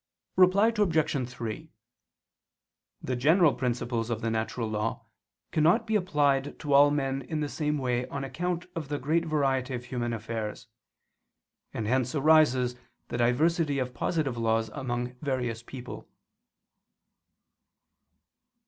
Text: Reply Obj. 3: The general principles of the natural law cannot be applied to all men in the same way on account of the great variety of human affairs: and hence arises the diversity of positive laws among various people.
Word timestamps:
Reply 0.35 0.73
Obj. 0.75 1.29
3: 1.31 1.69
The 3.03 3.15
general 3.15 3.53
principles 3.53 4.09
of 4.09 4.21
the 4.21 4.31
natural 4.31 4.67
law 4.67 5.05
cannot 5.51 5.85
be 5.85 5.95
applied 5.95 6.57
to 6.61 6.73
all 6.73 6.89
men 6.89 7.21
in 7.21 7.41
the 7.41 7.47
same 7.47 7.77
way 7.77 8.07
on 8.07 8.23
account 8.23 8.65
of 8.75 8.87
the 8.87 8.97
great 8.97 9.25
variety 9.25 9.75
of 9.75 9.85
human 9.85 10.11
affairs: 10.11 10.65
and 11.71 11.85
hence 11.85 12.15
arises 12.15 12.75
the 13.09 13.17
diversity 13.19 13.77
of 13.77 13.93
positive 13.93 14.39
laws 14.39 14.69
among 14.69 15.13
various 15.21 15.61
people. 15.61 16.09